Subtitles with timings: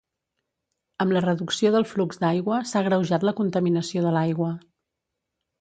[1.03, 4.53] Amb la reducció del flux d’aigua, s’ha agreujat la contaminació de l'aigua.